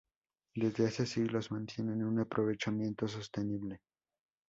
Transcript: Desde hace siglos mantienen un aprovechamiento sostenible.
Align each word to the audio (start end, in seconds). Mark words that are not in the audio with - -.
Desde 0.55 0.87
hace 0.87 1.05
siglos 1.05 1.51
mantienen 1.51 2.03
un 2.03 2.17
aprovechamiento 2.21 3.07
sostenible. 3.07 3.81